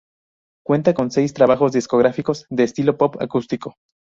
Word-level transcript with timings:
Cuenta 0.65 0.95
con 0.95 1.11
seis 1.11 1.31
trabajos 1.31 1.73
discográficos, 1.73 2.47
de 2.49 2.63
estilo 2.63 2.97
pop 2.97 3.21
acústico. 3.21 3.75